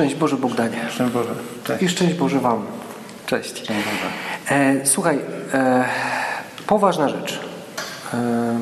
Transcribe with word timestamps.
Szczęść 0.00 0.14
Boże 0.14 0.36
Bogdanie. 0.36 0.78
Szczęść 0.90 1.12
Boże. 1.12 1.30
Cześć. 1.64 1.82
I 1.82 1.88
szczęść 1.88 2.14
Boże 2.14 2.40
Wam. 2.40 2.66
Cześć. 3.26 3.50
Szczęść 3.50 3.84
Boże. 3.84 4.56
E, 4.56 4.86
słuchaj, 4.86 5.18
e, 5.54 5.84
poważna 6.66 7.08
rzecz. 7.08 7.40
E, 8.14 8.58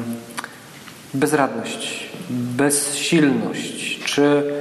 bezradność, 1.14 2.10
bezsilność. 2.30 4.04
Czy 4.04 4.52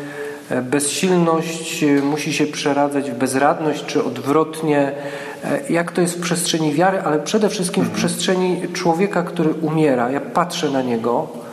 e, 0.50 0.62
bezsilność 0.62 1.86
musi 2.04 2.34
się 2.34 2.46
przeradzać 2.46 3.12
w 3.12 3.16
bezradność, 3.16 3.86
czy 3.86 4.04
odwrotnie? 4.04 4.92
E, 5.44 5.60
jak 5.70 5.92
to 5.92 6.02
jest 6.02 6.18
w 6.18 6.22
przestrzeni 6.22 6.74
wiary, 6.74 7.02
ale 7.02 7.20
przede 7.20 7.50
wszystkim 7.50 7.84
w 7.84 7.92
przestrzeni 7.92 8.62
człowieka, 8.74 9.24
który 9.24 9.54
umiera. 9.54 10.12
Ja 10.12 10.22
patrzę 10.22 10.70
na 10.70 10.82
niego 10.82 11.28
e, 11.34 11.47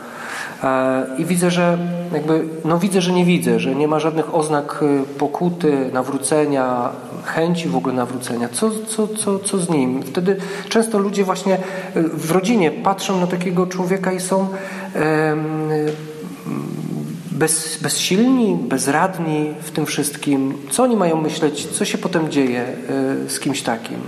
i 1.17 1.25
widzę, 1.25 1.51
że 1.51 1.77
jakby, 2.13 2.43
no 2.65 2.79
widzę, 2.79 3.01
że 3.01 3.11
nie 3.11 3.25
widzę, 3.25 3.59
że 3.59 3.75
nie 3.75 3.87
ma 3.87 3.99
żadnych 3.99 4.35
oznak 4.35 4.83
pokuty, 5.17 5.89
nawrócenia, 5.93 6.89
chęci 7.23 7.69
w 7.69 7.75
ogóle 7.75 7.93
nawrócenia. 7.95 8.49
Co, 8.49 8.71
co, 8.87 9.07
co, 9.07 9.39
co 9.39 9.57
z 9.57 9.69
nim? 9.69 10.03
Wtedy 10.03 10.37
często 10.69 10.97
ludzie 10.99 11.23
właśnie 11.23 11.57
w 11.95 12.31
rodzinie 12.31 12.71
patrzą 12.71 13.19
na 13.19 13.27
takiego 13.27 13.67
człowieka 13.67 14.11
i 14.11 14.19
są 14.19 14.47
bez, 17.31 17.77
bezsilni, 17.81 18.55
bezradni 18.55 19.53
w 19.61 19.71
tym 19.71 19.85
wszystkim. 19.85 20.53
Co 20.71 20.83
oni 20.83 20.95
mają 20.95 21.21
myśleć? 21.21 21.67
Co 21.67 21.85
się 21.85 21.97
potem 21.97 22.31
dzieje 22.31 22.61
e, 22.61 23.29
z 23.29 23.39
kimś 23.39 23.61
takim? 23.61 23.99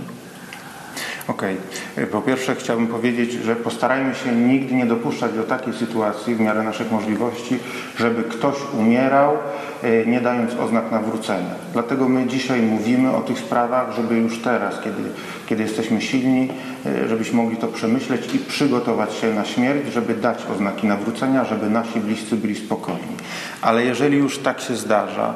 Okej. 1.28 1.56
Okay. 1.92 2.06
Po 2.06 2.22
pierwsze 2.22 2.54
chciałbym 2.54 2.86
powiedzieć, 2.86 3.32
że 3.32 3.56
postarajmy 3.56 4.14
się 4.14 4.32
nigdy 4.32 4.74
nie 4.74 4.86
dopuszczać 4.86 5.32
do 5.32 5.42
takiej 5.42 5.72
sytuacji 5.72 6.34
w 6.34 6.40
miarę 6.40 6.62
naszych 6.62 6.92
możliwości, 6.92 7.58
żeby 7.96 8.22
ktoś 8.22 8.54
umierał, 8.78 9.36
e, 9.82 10.06
nie 10.06 10.20
dając 10.20 10.54
oznak 10.54 10.90
nawrócenia. 10.90 11.54
Dlatego 11.72 12.08
my 12.08 12.26
dzisiaj 12.26 12.62
mówimy 12.62 13.16
o 13.16 13.20
tych 13.20 13.38
sprawach, 13.38 13.92
żeby 13.96 14.16
już 14.16 14.42
teraz, 14.42 14.80
kiedy, 14.84 15.02
kiedy 15.46 15.62
jesteśmy 15.62 16.00
silni, 16.00 16.48
e, 16.86 17.08
żebyśmy 17.08 17.36
mogli 17.36 17.56
to 17.56 17.68
przemyśleć 17.68 18.34
i 18.34 18.38
przygotować 18.38 19.14
się 19.14 19.34
na 19.34 19.44
śmierć, 19.44 19.92
żeby 19.92 20.14
dać 20.14 20.46
oznaki 20.54 20.86
nawrócenia, 20.86 21.44
żeby 21.44 21.70
nasi 21.70 22.00
bliscy 22.00 22.36
byli 22.36 22.54
spokojni. 22.54 23.16
Ale 23.62 23.84
jeżeli 23.84 24.16
już 24.18 24.38
tak 24.38 24.60
się 24.60 24.76
zdarza, 24.76 25.34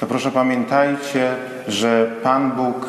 to 0.00 0.06
proszę 0.06 0.30
pamiętajcie, 0.30 1.34
że 1.68 2.10
Pan 2.22 2.52
Bóg 2.52 2.86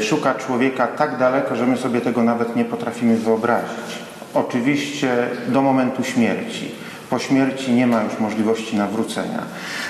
szuka 0.00 0.34
człowieka 0.34 0.86
tak 0.86 1.18
daleko, 1.18 1.56
że 1.56 1.66
my 1.66 1.76
sobie 1.76 2.00
tego 2.00 2.22
nawet 2.22 2.56
nie 2.56 2.64
potrafimy 2.64 3.16
wyobrazić. 3.16 4.06
Oczywiście 4.34 5.28
do 5.48 5.62
momentu 5.62 6.04
śmierci. 6.04 6.70
Po 7.10 7.18
śmierci 7.18 7.72
nie 7.72 7.86
ma 7.86 8.02
już 8.02 8.18
możliwości 8.18 8.76
nawrócenia. 8.76 9.42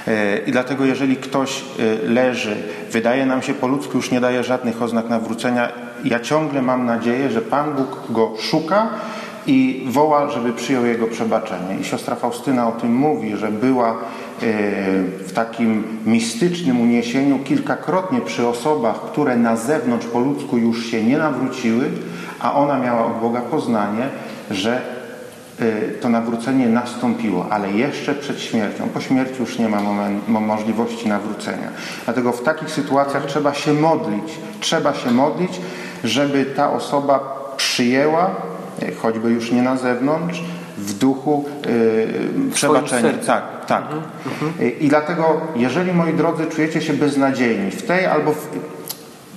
E, 0.09 0.39
I 0.39 0.53
dlatego, 0.53 0.85
jeżeli 0.85 1.17
ktoś 1.17 1.61
e, 1.61 2.09
leży, 2.09 2.57
wydaje 2.91 3.27
nam 3.27 3.43
się 3.43 3.55
po 3.55 3.67
ludzku, 3.67 3.97
już 3.97 4.11
nie 4.11 4.21
daje 4.21 4.45
żadnych 4.45 4.83
oznak 4.83 5.09
nawrócenia, 5.09 5.69
ja 6.05 6.21
ciągle 6.21 6.63
mam 6.63 6.87
nadzieję, 6.87 7.31
że 7.31 7.41
Pan 7.41 7.75
Bóg 7.75 8.03
go 8.11 8.35
szuka 8.41 8.89
i 9.47 9.87
woła, 9.91 10.31
żeby 10.31 10.53
przyjął 10.53 10.87
jego 10.87 11.07
przebaczenie. 11.07 11.79
I 11.81 11.85
siostra 11.85 12.17
Faustyna 12.17 12.69
o 12.69 12.73
tym 12.73 12.95
mówi, 12.95 13.37
że 13.37 13.49
była 13.49 13.99
w 15.27 15.33
takim 15.35 15.85
mistycznym 16.07 16.81
uniesieniu 16.81 17.39
kilkakrotnie 17.39 18.21
przy 18.21 18.47
osobach, 18.47 19.01
które 19.01 19.37
na 19.37 19.57
zewnątrz 19.57 20.07
po 20.07 20.19
ludzku 20.19 20.59
już 20.59 20.87
się 20.87 21.05
nie 21.05 21.19
nawróciły, 21.19 21.91
a 22.41 22.55
ona 22.55 22.79
miała 22.79 23.07
od 23.07 23.21
Boga 23.21 23.41
poznanie, 23.41 24.09
że 24.51 24.83
y, 25.61 25.99
to 26.01 26.09
nawrócenie 26.09 26.69
nastąpiło, 26.69 27.47
ale 27.51 27.73
jeszcze 27.73 28.15
przed 28.15 28.41
śmiercią. 28.41 28.89
Po 28.89 29.01
śmierci 29.01 29.41
już 29.41 29.59
nie 29.59 29.69
ma 29.69 29.81
moment, 29.81 30.29
możliwości 30.29 31.09
nawrócenia. 31.09 31.69
Dlatego 32.05 32.33
w 32.33 32.43
takich 32.43 32.71
sytuacjach 32.71 33.27
trzeba 33.27 33.55
się 33.55 33.73
modlić. 33.73 34.39
Trzeba 34.61 34.95
się 34.95 35.11
modlić, 35.11 35.61
żeby 36.05 36.45
ta 36.45 36.73
osoba 36.73 37.37
przyjęła, 37.57 38.31
choćby 39.03 39.31
już 39.31 39.53
nie 39.53 39.63
na 39.63 39.77
zewnątrz, 39.77 40.43
w 40.79 40.95
duchu 40.95 41.45
yy, 41.67 42.51
przebaczenia. 42.51 43.13
Tak, 43.27 43.67
tak. 43.67 43.83
Mhm, 43.83 44.03
mhm. 44.27 44.81
I 44.81 44.89
dlatego, 44.89 45.41
jeżeli 45.57 45.93
moi 45.93 46.13
drodzy 46.13 46.47
czujecie 46.47 46.81
się 46.83 46.93
beznadziejni 46.93 47.71
w 47.71 47.83
tej 47.83 48.07
albo 48.07 48.33
w 48.33 48.49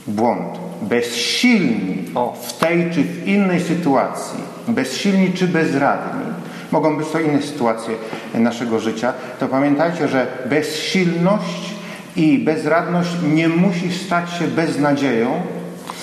błąd, 0.07 0.59
bezsilni 0.81 2.05
o. 2.15 2.37
w 2.47 2.53
tej 2.53 2.91
czy 2.91 3.03
w 3.03 3.27
innej 3.27 3.61
sytuacji, 3.61 4.39
bezsilni 4.67 5.33
czy 5.33 5.47
bezradni, 5.47 6.33
mogą 6.71 6.97
być 6.97 7.07
to 7.07 7.19
inne 7.19 7.41
sytuacje 7.41 7.95
naszego 8.33 8.79
życia, 8.79 9.13
to 9.39 9.47
pamiętajcie, 9.47 10.07
że 10.07 10.27
bezsilność 10.45 11.73
i 12.15 12.39
bezradność 12.39 13.09
nie 13.33 13.49
musi 13.49 13.93
stać 13.93 14.33
się 14.33 14.47
beznadzieją, 14.47 15.41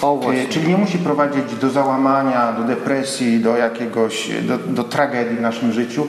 E, 0.02 0.48
czyli 0.48 0.68
nie 0.68 0.76
musi 0.76 0.98
prowadzić 0.98 1.54
do 1.60 1.70
załamania, 1.70 2.52
do 2.52 2.62
depresji, 2.62 3.40
do 3.40 3.56
jakiegoś, 3.56 4.30
do, 4.42 4.58
do 4.58 4.84
tragedii 4.84 5.36
w 5.36 5.40
naszym 5.40 5.72
życiu, 5.72 6.06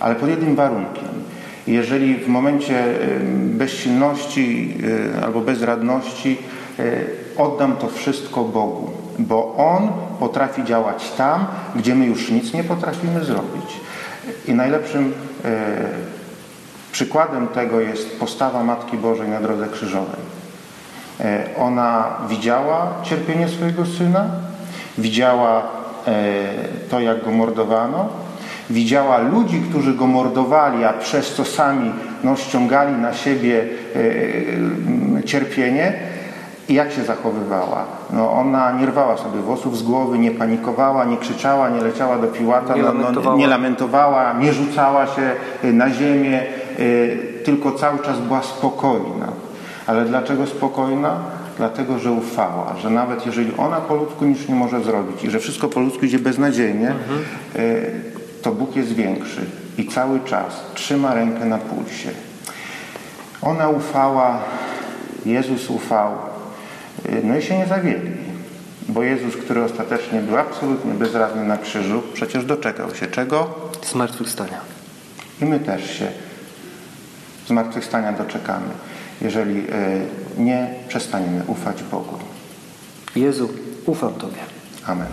ale 0.00 0.14
pod 0.14 0.28
jednym 0.28 0.56
warunkiem. 0.56 1.08
Jeżeli 1.66 2.14
w 2.14 2.28
momencie 2.28 2.84
e, 2.84 3.20
bezsilności 3.34 4.74
e, 5.16 5.24
albo 5.24 5.40
bezradności 5.40 6.38
oddam 7.36 7.76
to 7.76 7.88
wszystko 7.88 8.44
Bogu, 8.44 8.90
bo 9.18 9.54
On 9.56 9.88
potrafi 10.18 10.64
działać 10.64 11.10
tam, 11.10 11.46
gdzie 11.76 11.94
my 11.94 12.06
już 12.06 12.30
nic 12.30 12.52
nie 12.52 12.64
potrafimy 12.64 13.24
zrobić. 13.24 13.80
I 14.48 14.54
najlepszym 14.54 15.12
przykładem 16.92 17.48
tego 17.48 17.80
jest 17.80 18.18
postawa 18.18 18.64
Matki 18.64 18.96
Bożej 18.96 19.28
na 19.28 19.40
drodze 19.40 19.66
krzyżowej. 19.68 20.29
E, 21.24 21.44
ona 21.58 22.04
widziała 22.28 22.88
cierpienie 23.02 23.48
swojego 23.48 23.86
syna, 23.86 24.24
widziała 24.98 25.62
e, 26.06 26.22
to, 26.90 27.00
jak 27.00 27.24
go 27.24 27.30
mordowano, 27.30 28.08
widziała 28.70 29.18
ludzi, 29.18 29.62
którzy 29.70 29.94
go 29.94 30.06
mordowali, 30.06 30.84
a 30.84 30.92
przez 30.92 31.34
to 31.34 31.44
sami 31.44 31.92
no, 32.24 32.36
ściągali 32.36 32.92
na 32.92 33.14
siebie 33.14 33.64
e, 35.18 35.24
cierpienie. 35.24 35.92
I 36.68 36.74
jak 36.74 36.92
się 36.92 37.04
zachowywała? 37.04 37.84
No, 38.10 38.32
ona 38.32 38.72
nie 38.72 38.86
rwała 38.86 39.16
sobie 39.16 39.40
włosów 39.40 39.78
z 39.78 39.82
głowy, 39.82 40.18
nie 40.18 40.30
panikowała, 40.30 41.04
nie 41.04 41.16
krzyczała, 41.16 41.68
nie 41.68 41.80
leciała 41.80 42.18
do 42.18 42.26
piłata, 42.26 42.74
nie, 42.74 42.82
no, 42.82 42.88
lamentowała. 42.88 43.36
No, 43.36 43.40
nie 43.40 43.46
lamentowała, 43.46 44.32
nie 44.32 44.52
rzucała 44.52 45.06
się 45.06 45.32
na 45.62 45.90
ziemię, 45.90 46.42
tylko 47.44 47.72
cały 47.72 47.98
czas 47.98 48.20
była 48.20 48.42
spokojna. 48.42 49.26
Ale 49.86 50.04
dlaczego 50.04 50.46
spokojna? 50.46 51.16
Dlatego, 51.56 51.98
że 51.98 52.12
ufała, 52.12 52.76
że 52.82 52.90
nawet 52.90 53.26
jeżeli 53.26 53.52
ona 53.56 53.80
po 53.80 53.94
ludzku 53.94 54.24
nic 54.24 54.48
nie 54.48 54.54
może 54.54 54.82
zrobić 54.82 55.24
i 55.24 55.30
że 55.30 55.38
wszystko 55.38 55.68
po 55.68 55.80
ludzku 55.80 56.04
idzie 56.04 56.18
beznadziejnie, 56.18 56.88
mhm. 56.88 57.20
to 58.42 58.52
Bóg 58.52 58.76
jest 58.76 58.92
większy 58.92 59.40
i 59.78 59.86
cały 59.86 60.20
czas 60.20 60.60
trzyma 60.74 61.14
rękę 61.14 61.44
na 61.44 61.58
pulsie. 61.58 62.10
Ona 63.42 63.68
ufała, 63.68 64.40
Jezus 65.26 65.70
ufał, 65.70 66.12
e, 67.08 67.22
no 67.22 67.36
i 67.36 67.42
się 67.42 67.58
nie 67.58 67.66
zawiedli. 67.66 68.10
Bo 68.88 69.02
Jezus, 69.02 69.36
który 69.36 69.64
ostatecznie 69.64 70.20
był 70.20 70.38
absolutnie 70.38 70.94
bezradny 70.94 71.44
na 71.44 71.58
krzyżu, 71.58 72.02
przecież 72.14 72.44
doczekał 72.44 72.94
się 72.94 73.06
czego? 73.06 73.54
Zmartwychwstania. 73.90 74.60
I 75.42 75.44
my 75.44 75.60
też 75.60 75.98
się 75.98 76.06
zmartwychwstania 77.50 78.12
doczekamy 78.12 78.68
jeżeli 79.20 79.58
e, 79.58 80.00
nie 80.38 80.74
przestaniemy 80.88 81.42
ufać 81.46 81.82
Bogu. 81.82 82.18
Jezu, 83.16 83.48
ufam 83.86 84.14
Tobie. 84.14 84.40
Amen. 84.86 85.06